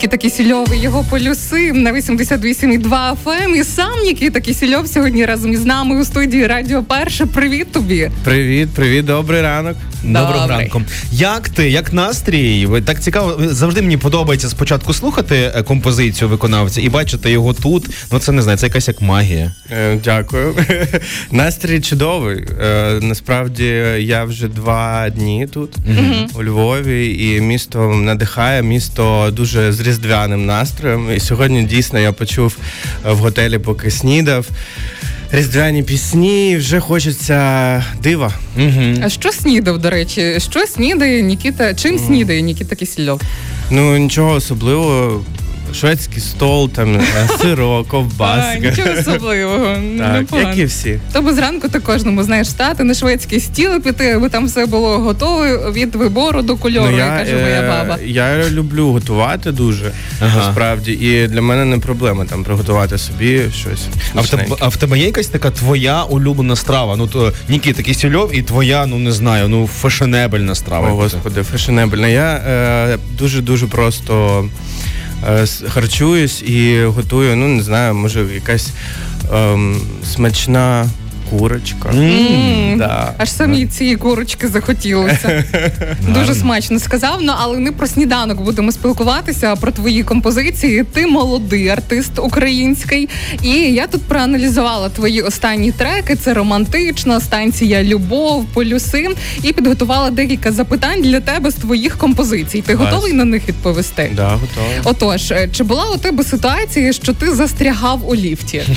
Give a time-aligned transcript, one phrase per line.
[0.00, 3.54] Нікіта Кісільов і його полюси на 88,2 FM.
[3.54, 7.26] І сам Нікіта Кісільов сьогодні разом із нами у студії Радіо Перше.
[7.26, 8.10] Привіт тобі.
[8.24, 9.76] Привіт, привіт, добрий ранок.
[10.02, 10.82] Доброго ранку.
[11.12, 12.68] Як ти, як настрій?
[12.84, 17.90] Так цікаво, завжди мені подобається спочатку слухати е, композицію виконавця і бачити його тут.
[18.12, 19.52] Ну це не знаю, це якась як магія.
[19.70, 20.54] Е, дякую.
[21.30, 22.44] Настрій чудовий.
[22.62, 23.64] Е, насправді
[23.98, 25.76] я вже два дні тут
[26.34, 31.12] у Львові, і місто надихає, місто дуже з різдвяним настроєм.
[31.16, 32.56] І сьогодні дійсно я почув
[33.04, 34.46] в готелі, поки снідав.
[35.32, 38.32] Різдвяні пісні, вже хочеться дива.
[38.56, 38.94] Угу.
[39.02, 40.40] А що снідав, до речі?
[40.40, 41.74] Що снідає Нікіта?
[41.74, 43.20] Чим снідає Нікіта Кісільов?
[43.70, 45.24] Ну нічого особливого
[45.74, 48.58] шведський стол, там е, сиро, ковбаска.
[48.58, 49.76] Нічого особливого.
[49.98, 51.00] Так, як і всі.
[51.12, 55.70] Тобі зранку ти кожному знаєш стати на шведський стіл піти, аби там все було готове
[55.70, 57.98] від вибору до кольору, ну, я, каже моя е, баба.
[58.04, 60.38] Я люблю готувати дуже ага.
[60.38, 63.86] насправді, і для мене не проблема там приготувати собі щось.
[64.14, 66.96] А в, тебе, а в тебе є якась така твоя улюблена страва?
[66.96, 70.88] Ну то Нікіта Кісельов і твоя, ну не знаю, ну фешенебельна страва.
[70.88, 72.08] О, господи, фешенебельна.
[72.08, 74.44] Я е, дуже дуже просто.
[75.28, 78.70] Е, харчуюсь і готую, ну не знаю, може якась
[79.34, 80.86] ем, смачна
[81.30, 81.88] курочка.
[81.88, 82.78] Mm.
[82.78, 83.14] Да.
[83.18, 85.44] Аж самі ці курочки захотілося.
[86.14, 87.18] Дуже смачно сказав.
[87.22, 90.84] Ну але не про сніданок будемо спілкуватися, а про твої композиції.
[90.92, 93.08] Ти молодий артист український.
[93.42, 96.16] І я тут проаналізувала твої останні треки.
[96.16, 99.08] Це романтична станція Любов, полюси.
[99.42, 102.62] І підготувала декілька запитань для тебе з твоїх композицій.
[102.66, 104.12] Ти готовий на них відповісти?
[104.16, 104.78] Да, готовий.
[104.84, 108.62] Отож, е, чи була у тебе ситуація, що ти застрягав у ліфті?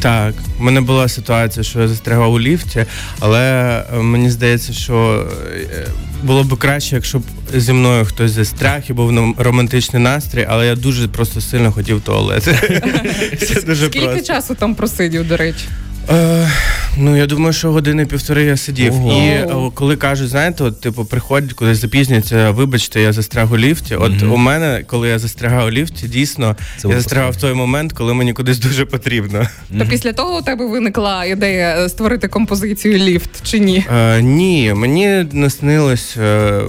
[0.00, 2.84] Так, у мене була ситуація, що застрягав у ліфті,
[3.20, 3.42] але
[3.94, 5.86] е, мені здається, що е,
[6.22, 7.22] було б краще, якщо б
[7.54, 12.42] зі мною хтось застряг і був романтичний настрій, але я дуже просто сильно хотів туалет.
[13.88, 15.64] Скільки часу там просидів, до речі?
[16.96, 18.94] Е, Ну я думаю, що години півтори я сидів.
[18.94, 19.12] Ого.
[19.12, 23.94] І о, коли кажуть, знаєте, от типу приходять, кудись запізняться, вибачте, я застряг у ліфті.
[23.94, 24.32] От mm-hmm.
[24.32, 28.14] у мене, коли я застрягав у ліфті, дійсно Це я застрягав в той момент, коли
[28.14, 29.38] мені кудись дуже потрібно.
[29.38, 29.78] Mm-hmm.
[29.78, 33.84] То після того у тебе виникла ідея е, створити композицію ліфт чи ні?
[33.96, 36.60] Е, Ні, мені наснилось е,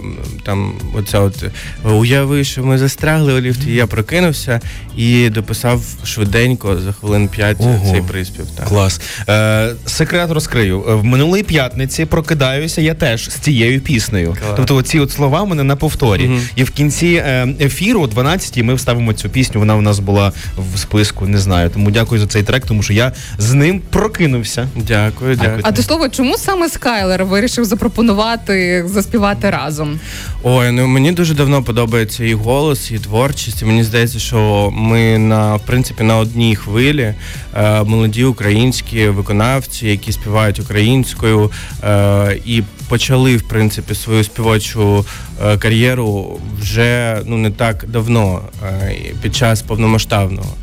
[0.45, 1.43] там оця от
[1.83, 3.73] уяви, що ми застрягли у ліфті.
[3.73, 4.61] Я прокинувся
[4.97, 7.57] і дописав швиденько за хвилин п'ять
[7.91, 8.45] цей приспів.
[8.57, 8.67] Так.
[8.67, 9.01] Клас.
[9.29, 9.69] Е,
[10.11, 10.83] секрет розкрию.
[10.89, 14.27] Е, в минулої п'ятниці прокидаюся я теж з цією піснею.
[14.27, 14.53] Клас.
[14.55, 16.27] Тобто, оці от слова в мене на повторі.
[16.27, 16.39] Угу.
[16.55, 19.59] І в кінці е, ефіру, о 12-й, ми вставимо цю пісню.
[19.59, 21.25] Вона у нас була в списку.
[21.25, 21.69] Не знаю.
[21.69, 24.67] Тому дякую за цей трек, тому що я з ним прокинувся.
[24.75, 25.59] Дякую, дякую.
[25.63, 29.99] А до слова, чому саме Скайлер вирішив запропонувати заспівати разом?
[30.43, 33.61] Ой, ну мені дуже давно подобається і голос, і творчість.
[33.61, 37.13] І Мені здається, що ми на в принципі на одній хвилі
[37.55, 41.51] е, молоді українські виконавці, які співають українською,
[41.83, 45.05] е, і почали в принципі свою співочу
[45.43, 50.55] е, кар'єру вже ну не так давно, е, під час повномасштабного.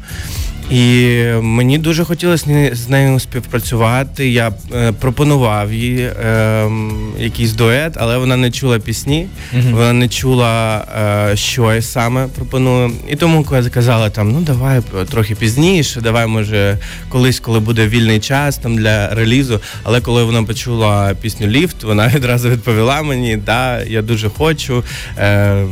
[0.70, 4.28] І мені дуже хотілося з нею співпрацювати.
[4.28, 6.70] Я е, пропонував їй е,
[7.18, 9.70] якийсь дует, але вона не чула пісні, uh-huh.
[9.70, 10.84] вона не чула,
[11.32, 12.92] е, що я саме пропоную.
[13.08, 14.80] І тому коли я казала там, ну давай
[15.10, 19.60] трохи пізніше, давай, може, колись, коли буде вільний час там для релізу.
[19.82, 24.84] Але коли вона почула пісню Ліфт, вона відразу відповіла мені, да, я дуже хочу.
[25.18, 25.64] Е,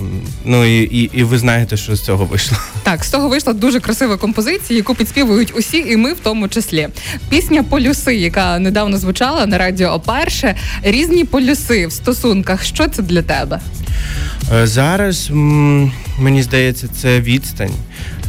[0.48, 2.58] Ну і, і, і ви знаєте, що з цього вийшло.
[2.82, 6.88] Так, з цього вийшла дуже красива композиція яку підспівують усі, і ми в тому числі.
[7.28, 12.64] Пісня Полюси, яка недавно звучала на радіо Перше Різні полюси в стосунках.
[12.64, 13.60] Що це для тебе?
[14.52, 15.30] Е, зараз
[16.18, 17.74] мені здається, це відстань.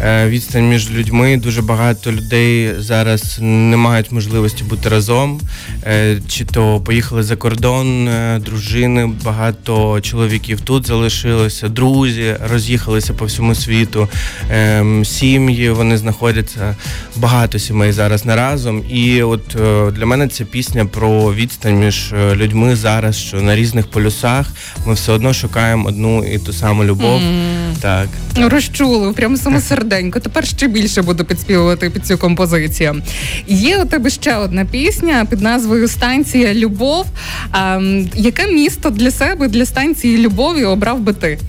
[0.04, 1.38] Е, відстань між людьми.
[1.38, 5.42] Дуже багато людей зараз не мають можливості бути разом,
[5.84, 8.10] е, чи то поїхали за кордон,
[8.46, 14.10] дружини, багато чоловіків тут залишилося, друзі роз'їхалися по всьому світу,
[14.52, 16.76] ем, сім'ї вони знаходяться
[17.16, 18.84] багато сімей зараз не разом.
[18.90, 19.58] І от
[19.94, 24.48] для мене ця пісня про відстань між людьми зараз, що на різних полюсах
[24.86, 27.22] ми все одно шукаємо одну і ту саму любов.
[27.22, 27.58] Mm.
[27.82, 28.08] Так.
[28.36, 30.20] Розчулив, прямо саме серденько.
[30.20, 33.02] Тепер ще більше буду підспівувати під цю композицію.
[33.48, 37.06] Є у тебе ще одна пісня під назвою Станція Любов.
[37.52, 37.82] А,
[38.16, 41.40] Яке місто для себе, для станції любові обрав би ти?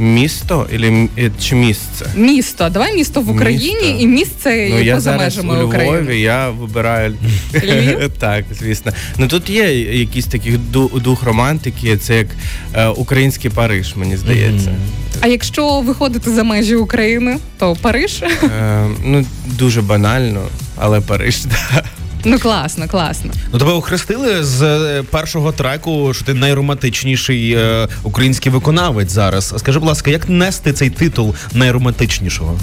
[0.00, 1.08] Місто или,
[1.40, 2.06] чи місце?
[2.16, 2.68] Місто.
[2.68, 3.98] Давай місто в Україні місто.
[3.98, 6.18] і місце ну, я поза межами у України.
[6.18, 7.16] Я вибираю
[7.54, 8.10] Львів?
[8.18, 8.92] так, звісно.
[9.18, 10.50] Ну тут є якісь такі
[10.94, 12.26] дух романтики, це як
[12.74, 14.70] е, український Париж, мені здається.
[14.70, 15.18] Mm-hmm.
[15.20, 18.22] А якщо виходити за межі України, то Париж?
[18.22, 21.36] Е, ну дуже банально, але Париж,
[21.72, 21.84] так.
[22.24, 23.32] Ну класно, класно.
[23.52, 29.54] Ну тебе охрестили з е, першого треку, що ти найромантичніший е, український виконавець зараз.
[29.56, 32.58] Скажи, будь ласка, як нести цей титул найромантичнішого?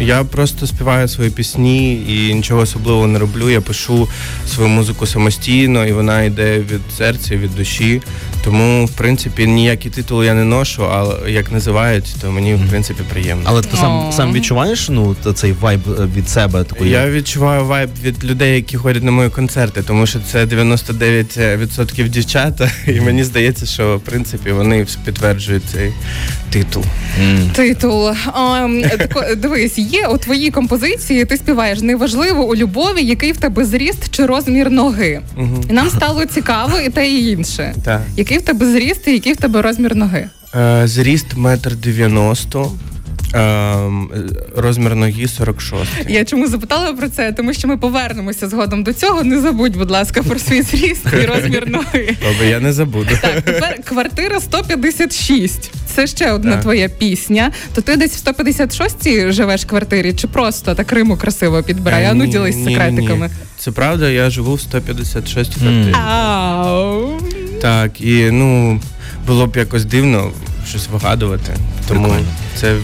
[0.00, 3.50] Я просто співаю свої пісні і нічого особливого не роблю.
[3.50, 4.08] Я пишу
[4.54, 8.02] свою музику самостійно, і вона йде від серця, від душі.
[8.46, 13.02] Тому, в принципі, ніякі титули я не ношу, а як називають, то мені в принципі
[13.12, 13.42] приємно.
[13.46, 16.64] Але ти сам сам відчуваєш ну цей вайб е, від себе?
[16.64, 16.90] Такої?
[16.90, 22.70] Я відчуваю вайб від людей, які ходять на мої концерти, тому що це 99% дівчата,
[22.86, 25.92] і мені здається, що в принципі вони підтверджують цей
[26.50, 26.84] титул.
[27.22, 27.50] Mm.
[27.52, 28.08] Титул.
[28.08, 31.24] А, тако, дивись, є у твоїй композиції.
[31.24, 35.20] Ти співаєш неважливо у любові, який в тебе зріст чи розмір ноги.
[35.38, 35.70] Mm-hmm.
[35.70, 37.74] І нам стало цікаво, і те і інше.
[37.84, 38.02] Так.
[38.16, 40.28] Який в тебе зріст і який в тебе розмір ноги?
[40.54, 42.72] Е, зріст метр дев'яносто.
[43.34, 44.10] Ем,
[44.56, 45.90] розмір ноги 46.
[46.08, 47.32] Я чому запитала про це?
[47.32, 49.24] Тому що ми повернемося згодом до цього.
[49.24, 52.16] Не забудь, будь ласка, про свій зріст і розмір ноги.
[52.22, 53.10] Добре, я не забуду.
[53.22, 55.70] Так, тепер квартира 156.
[55.86, 56.62] Це ще одна так.
[56.62, 57.52] твоя пісня.
[57.74, 62.10] То ти десь в 156-й живеш в квартирі, чи просто так Риму красиво підбирає?
[62.10, 63.30] А ну ділись секретиками.
[63.58, 65.94] Це правда, я живу в 156 квартирі.
[65.94, 67.20] Ау.
[67.62, 68.80] Так, і ну
[69.26, 70.30] було б якось дивно
[70.68, 71.56] щось вигадувати.
[71.88, 72.26] Тому Прикольно.
[72.56, 72.76] це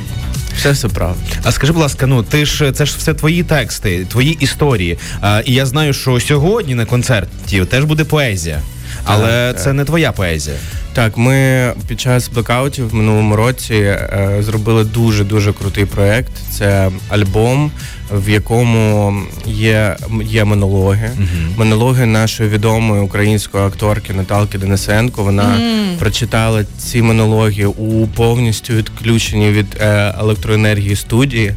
[0.56, 1.20] все все правда.
[1.44, 4.98] А скажи, будь ласка, ну ти ж це ж все твої тексти, твої історії.
[5.20, 8.60] А, І я знаю, що сьогодні на концерті теж буде поезія,
[9.04, 9.74] але так, це так.
[9.74, 10.56] не твоя поезія.
[10.94, 16.32] Так, ми під час блекаутів в минулому році е, зробили дуже дуже крутий проект.
[16.50, 17.70] Це альбом,
[18.12, 19.16] в якому
[19.46, 21.10] є є монологи.
[21.18, 21.58] Uh-huh.
[21.58, 25.22] Монологи нашої відомої української акторки Наталки Денисенко.
[25.22, 25.98] Вона uh-huh.
[25.98, 31.54] прочитала ці монологи у повністю відключенні від е, електроенергії студії.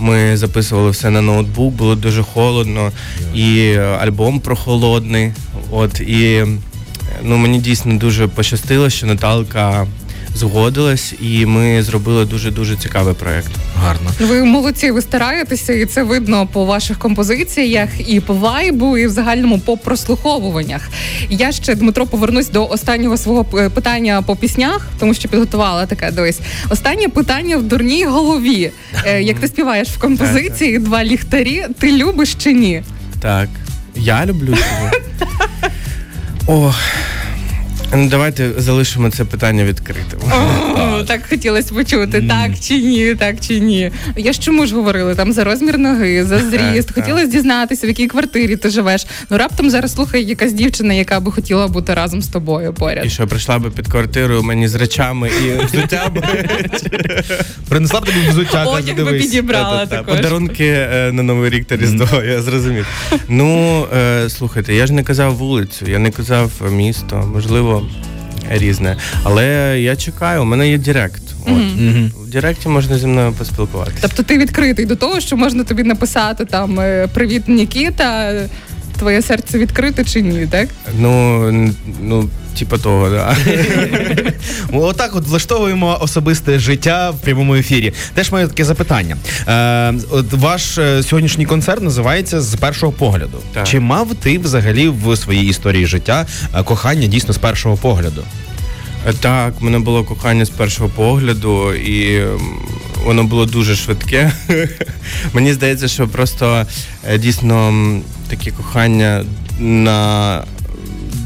[0.00, 2.92] Ми записували все на ноутбук, було дуже холодно,
[3.34, 5.32] і альбом прохолодний.
[5.70, 6.44] От і
[7.24, 9.86] ну мені дійсно дуже пощастило, що Наталка
[10.34, 13.50] згодилась, і ми зробили дуже дуже цікавий проект.
[13.76, 14.10] Гарно.
[14.20, 19.10] Ви молодці, ви стараєтеся, і це видно по ваших композиціях, і по вайбу, і в
[19.10, 20.88] загальному по прослуховуваннях.
[21.30, 26.40] Я ще Дмитро повернусь до останнього свого питання по піснях, тому що підготувала таке дивись.
[26.70, 28.70] Останнє питання в дурній голові.
[29.06, 32.82] Е, як ти співаєш в композиції два ліхтарі, ти любиш чи ні?
[33.20, 33.48] Так,
[33.96, 34.56] я люблю.
[36.46, 36.74] О, Ну,
[37.96, 40.18] давайте залишимо це питання відкритим.
[41.06, 43.90] Так хотілося почути, так чи ні, так чи ні.
[44.16, 46.90] Я ж чому ж говорили там за розмір ноги, за зріст.
[46.94, 49.06] Хотілося дізнатися, в якій квартирі ти живеш.
[49.30, 53.06] Ну раптом зараз слухає якась дівчина, яка би хотіла бути разом з тобою поряд.
[53.06, 56.22] І що прийшла би під квартиру мені з речами і взуттями.
[57.68, 58.64] Принесла б тобі взуття.
[58.64, 60.16] Одяг би підібрала також.
[60.16, 62.86] Подарунки е, на Новий рік та Різдво, я зрозумів.
[63.28, 67.30] Ну, е, слухайте, я ж не казав вулицю, я не казав місто.
[67.34, 67.86] Можливо,
[68.50, 68.96] різне.
[69.22, 71.22] Але я чекаю, у мене є Директ.
[71.46, 71.52] От.
[71.52, 72.10] Mm-hmm.
[72.24, 73.98] В Директі можна зі мною поспілкуватися.
[74.00, 78.32] Тобто ти відкритий до того, що можна тобі написати там е, Привіт, Нікіта,
[78.98, 80.68] твоє серце відкрите чи ні, так?
[80.98, 81.50] Ну,
[82.00, 82.28] ну.
[82.58, 83.36] Типа того, да.
[84.72, 87.92] Отак от влаштовуємо особисте життя в прямому ефірі.
[88.14, 89.16] Теж маю таке запитання.
[89.48, 93.38] Е, от Ваш е, сьогоднішній концерт називається з першого погляду.
[93.54, 93.66] Так.
[93.68, 98.22] Чи мав ти взагалі в своїй історії життя е, кохання дійсно з першого погляду?
[99.06, 102.24] Е, так, в мене було кохання з першого погляду, і
[103.04, 104.32] воно було дуже швидке.
[105.32, 106.66] Мені здається, що просто
[107.18, 107.72] дійсно
[108.28, 109.24] таке кохання
[109.58, 110.44] на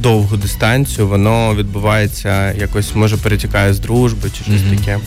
[0.00, 4.78] довгу дистанцію, воно відбувається якось, може перетікає з дружби чи щось mm-hmm.
[4.78, 4.98] таке.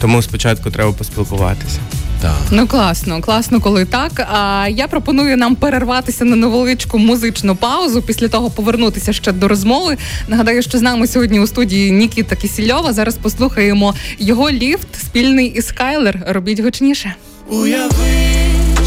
[0.00, 1.78] Тому спочатку треба поспілкуватися.
[2.20, 2.36] Так.
[2.50, 4.12] Ну класно, класно, коли так.
[4.32, 8.02] А я пропоную нам перерватися на невеличку музичну паузу.
[8.02, 9.96] Після того повернутися ще до розмови.
[10.28, 12.92] Нагадаю, що з нами сьогодні у студії Нікіта Кісільова.
[12.92, 16.22] Зараз послухаємо його ліфт спільний із Скайлер.
[16.28, 17.14] Робіть гучніше.
[17.48, 17.90] Уяви,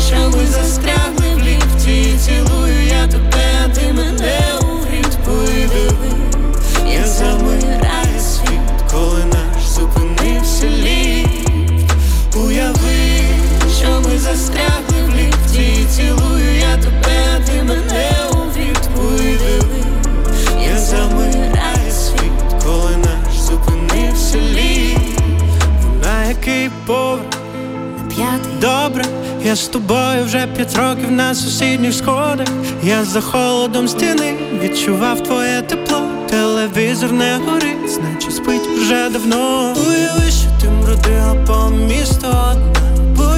[0.08, 4.44] що ми застрягли в ліфті, цілую я тебе, ти мене.
[7.20, 11.03] Замирає світ, коли наш зупинився ліфт
[28.16, 29.06] П'ятий Добре,
[29.46, 32.48] я з тобою вже п'ять років на сусідніх сходах.
[32.84, 36.02] Я за холодом стіни відчував твоє тепло.
[36.30, 39.74] Телевізор не горить, значить спить вже давно.
[39.88, 42.74] Уяви, що ти мродила по місту одна.
[43.16, 43.34] Був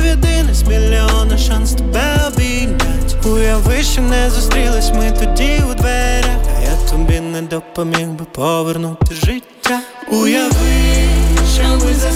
[0.55, 3.25] з мільйона шанс тебе обійнять.
[3.25, 6.39] Уяви, що не зустрілись ми тоді у дверях.
[6.57, 9.79] А я тобі не допоміг би повернути життя.
[10.11, 11.09] Уяви,
[11.55, 12.14] що ми застрягли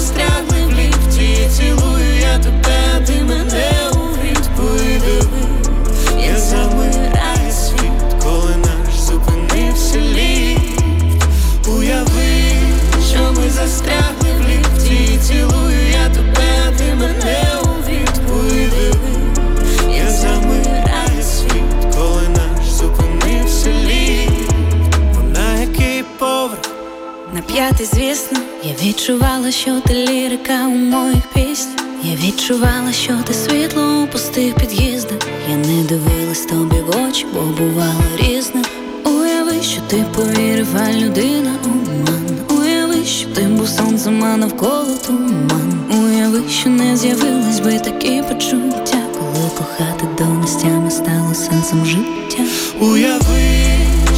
[32.30, 35.18] відчувала, що ти світло у пустих під'їздах.
[35.50, 38.62] Я не дивилась тобі в очі, бо бувало різне.
[39.06, 42.40] Уяви, що ти повірив, а людина обман.
[42.50, 45.80] Уяви, що ти був сонцем, а навколо туман.
[45.92, 52.44] Уяви, що не з'явились би такі почуття, коли кохати до нестями стало сенсом життя.
[52.82, 53.66] Уяви,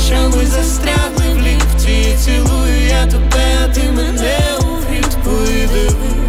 [0.06, 2.18] що ми застрягли в ліфті.
[2.26, 5.96] Цілую я тебе, ти мене у відповіді.
[6.18, 6.21] Я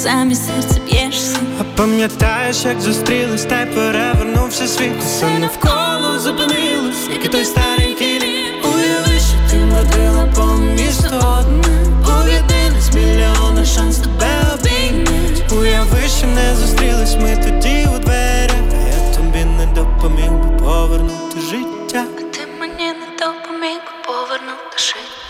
[0.00, 1.36] років замість б'єшся.
[1.60, 4.92] А пам'ятаєш, як зустрілись, та й перевернувся світ?
[5.00, 11.68] Все навколо зупинилось, як і той старенький рік Уяви, що ти мродила по місту одна
[12.04, 18.56] Був з мільйона шанс тебе обійнять Уяви, що не зустрілись ми тоді у дверях.
[18.72, 22.04] А я тобі не допоміг би повернути життя.
[22.32, 25.20] Ти мені не допоміг би повернути життя.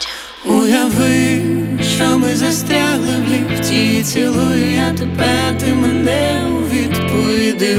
[0.45, 1.43] Уяви,
[1.97, 4.50] що ми застрягли в ліфті Цілую я
[4.93, 7.79] тебе, ти мене у відповіди,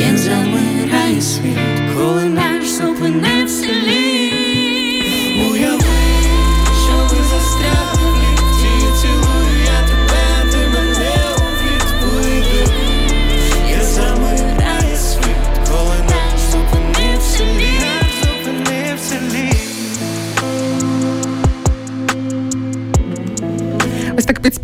[0.00, 1.58] Як замирає світ,
[1.96, 3.68] коли наш зупинився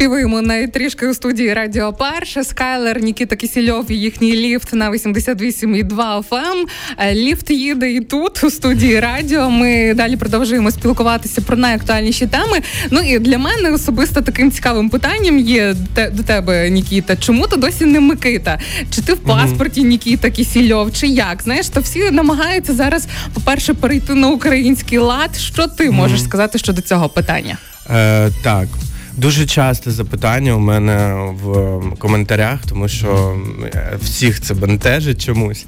[0.00, 2.44] Ось так на трішки у студії Радіо Перша.
[2.44, 6.64] Скайлер, Нікіта Кісільов і їхній ліфт на 88,2 FM.
[6.98, 9.50] Е, Ліфт їде і тут у студії Радіо.
[9.50, 12.60] Ми далі продовжуємо спілкуватися про найактуальніші теми.
[12.90, 17.16] Ну і для мене особисто таким цікавим питанням є те- до тебе, Нікіта.
[17.16, 18.58] Чому ти досі не Микита?
[18.90, 20.92] Чи ти в паспорті Нікіта Кісільов?
[20.92, 21.42] Чи як?
[21.42, 25.36] Знаєш, то всі намагаються зараз, по-перше, перейти на український лад.
[25.36, 27.58] Що ти можеш сказати щодо цього питання?
[27.90, 28.68] Е, так.
[29.16, 35.66] Дуже часте запитання у мене в коментарях, тому що е, всіх це бентежить чомусь.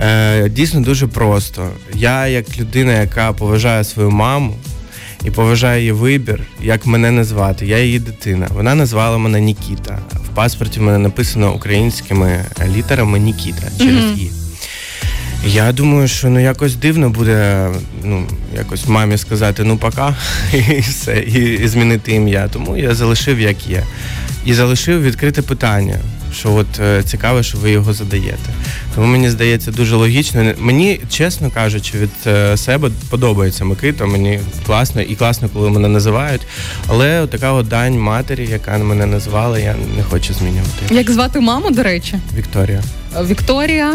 [0.00, 1.68] Е, дійсно дуже просто.
[1.94, 4.54] Я, як людина, яка поважає свою маму
[5.24, 7.66] і поважає її вибір, як мене назвати.
[7.66, 8.48] Я її дитина.
[8.54, 9.98] Вона назвала мене Нікіта.
[10.12, 14.37] В паспорті в мене написано українськими літерами Нікіта через І.
[15.46, 17.68] Я думаю, що ну якось дивно буде
[18.04, 18.26] ну
[18.56, 20.16] якось мамі сказати ну пока
[20.52, 22.48] і все, і, і змінити ім'я.
[22.52, 23.82] Тому я залишив як є.
[24.44, 25.98] І залишив відкрите питання,
[26.34, 28.50] що от е, цікаво, що ви його задаєте.
[28.94, 30.52] Тому мені здається дуже логічно.
[30.58, 34.06] Мені, чесно кажучи, від е, себе подобається Микита.
[34.06, 36.42] Мені класно і класно, коли мене називають.
[36.86, 40.94] Але от така от дань матері, яка мене назвала, я не хочу змінювати.
[40.94, 42.14] Як звати маму, до речі?
[42.36, 42.82] Вікторія
[43.22, 43.94] Вікторія,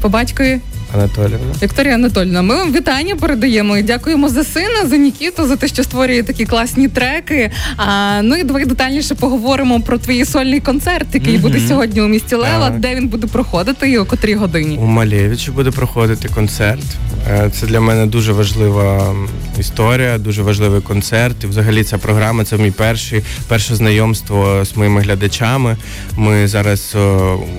[0.00, 0.60] по батькові
[0.94, 1.52] Анатоліївна.
[1.62, 5.82] Вікторія Анатольовна, ми вам вітання передаємо і дякуємо за сина, за Нікіту, за те, що
[5.84, 7.50] створює такі класні треки.
[7.76, 12.34] А, ну і давай детальніше поговоримо про твій сольний концерт, який буде сьогодні у місті
[12.34, 12.80] Лева, Так.
[12.80, 14.76] де він буде проходити і о котрій годині.
[14.78, 16.82] У Малєвичі буде проходити концерт.
[17.30, 19.14] Е, Це для мене дуже важлива
[19.58, 21.44] історія, дуже важливий концерт.
[21.44, 25.76] І взагалі ця програма це мій перший перше знайомство з моїми глядачами.
[26.16, 26.98] Ми зараз е,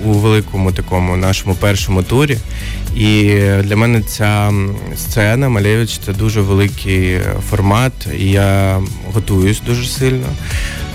[0.05, 2.37] у великому такому нашому першому турі.
[2.95, 3.23] І
[3.63, 4.51] для мене ця
[4.97, 8.81] сцена Малєвич це дуже великий е, формат, і я
[9.13, 10.27] готуюсь дуже сильно.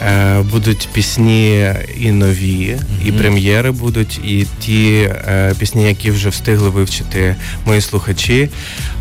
[0.07, 6.71] Е, будуть пісні і нові, і прем'єри будуть, і ті е, пісні, які вже встигли
[6.71, 7.37] вивчити
[7.67, 8.50] мої слухачі.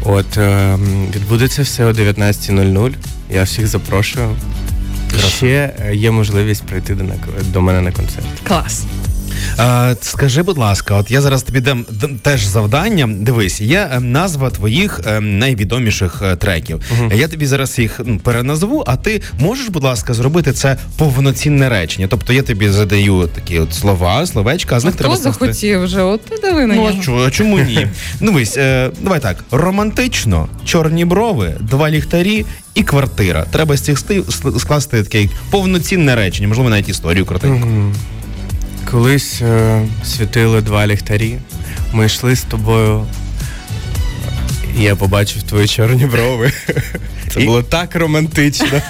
[0.04, 0.78] От е,
[1.16, 2.94] відбудеться все о 19.00.
[3.34, 4.36] Я всіх запрошую.
[5.28, 7.04] Ще є можливість прийти до,
[7.44, 8.26] до мене на концерт.
[8.44, 8.86] Клас.
[9.58, 11.86] А, Скажи, будь ласка, от я зараз тобі дам
[12.22, 13.10] теж завдання.
[13.20, 16.82] Дивись, є ем, назва твоїх ем, найвідоміших е, треків.
[17.02, 21.70] uh Я тобі зараз їх ну, переназву, а ти можеш, будь ласка, зробити це повноцінне
[21.70, 22.08] речення.
[22.10, 25.84] Тобто я тобі задаю такі от слова, словечка, а з них а треба хто захотів
[25.84, 26.02] вже.
[26.02, 27.88] От ти диви на Ну, а чому ні?
[28.22, 32.46] Ну, вись, е, давай так: романтично, чорні брови, два ліхтарі.
[32.76, 33.46] І квартира.
[33.52, 34.00] Треба з цих
[34.60, 37.68] скласти таке повноцінне речення, можливо, навіть історію коротеньку.
[37.68, 37.94] Mm-hmm.
[38.92, 41.38] Колись е, світили два ліхтарі.
[41.94, 43.06] Ми йшли з тобою.
[44.78, 46.52] І я побачив твої чорні брови.
[47.34, 48.82] Це було так романтично.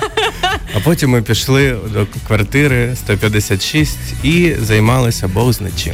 [0.78, 5.94] А потім ми пішли до квартири 156 і займалися Бог з чим.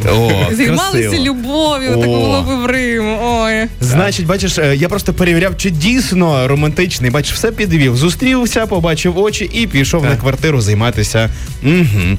[0.51, 3.05] Займалися любов'ю, так було би в Рим.
[3.21, 3.67] Ой.
[3.81, 7.11] Значить, бачиш, е, я просто перевіряв, чи дійсно романтичний.
[7.11, 7.97] Бачиш, все підвів.
[7.97, 10.11] Зустрівся, побачив очі і пішов так.
[10.11, 11.29] на квартиру займатися.
[11.63, 12.17] Угу.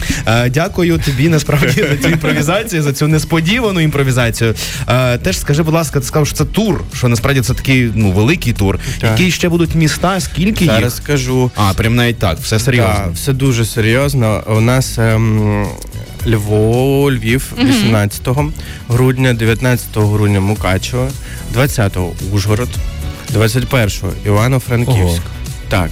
[0.48, 4.54] Дякую тобі насправді за цю імпровізацію, за цю несподівану імпровізацію.
[4.86, 8.12] А, Теж скажи, будь ласка, ти сказав, що це тур, що насправді це такий ну
[8.12, 8.78] великий тур.
[9.00, 9.10] Так.
[9.10, 10.20] Які ще будуть міста?
[10.20, 10.92] Скільки Зараз їх?
[10.92, 11.50] скажу.
[11.56, 12.94] А, прям навіть так, все серйозно.
[12.94, 14.42] Так, все дуже серйозно.
[14.46, 15.66] У нас ем,
[16.26, 18.28] Львов, Львів, 18
[18.88, 21.08] грудня, 19 грудня Мукачево,
[21.54, 22.68] 20-го Ужгород,
[23.34, 25.22] 21-го Івано-Франківськ.
[25.68, 25.90] Так.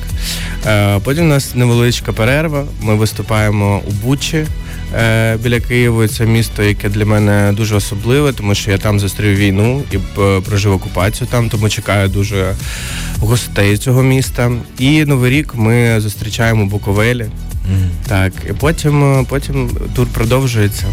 [0.67, 2.65] Е, Потім у нас невеличка перерва.
[2.81, 4.47] Ми виступаємо у Бучі
[5.43, 6.09] біля Києва.
[6.09, 10.41] Це місто, яке для мене дуже особливе, тому що я там зустрів війну і е,
[10.41, 12.55] прожив окупацію там, тому чекаю дуже
[13.19, 14.53] гостей цього міста.
[14.79, 17.23] І новий рік ми зустрічаємо Буковелі.
[17.23, 17.89] Mm.
[18.09, 20.87] Так, і потім, е, потім тур продовжується.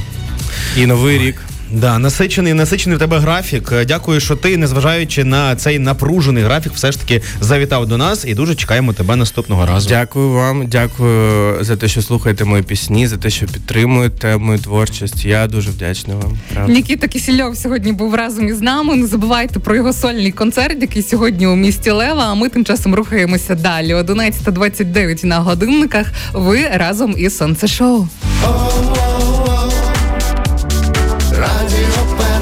[0.77, 1.35] І новий рік.
[1.71, 3.73] Да, насичений, насичений в тебе графік.
[3.87, 8.33] Дякую, що ти, незважаючи на цей напружений графік, все ж таки завітав до нас і
[8.33, 9.89] дуже чекаємо тебе наступного разу.
[9.89, 15.25] Дякую вам, дякую за те, що слухаєте мої пісні, за те, що підтримуєте мою творчість.
[15.25, 16.37] Я дуже вдячний вам.
[16.53, 16.73] Правда.
[16.73, 18.95] Нікіта Кісільов сьогодні був разом із нами.
[18.95, 22.25] Не забувайте про його сольний концерт, який сьогодні у місті Лева.
[22.29, 23.93] А ми тим часом рухаємося далі.
[23.93, 26.07] 11.29 на годинниках.
[26.33, 28.07] Ви разом із сонце шоу.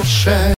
[0.08, 0.56] zawsze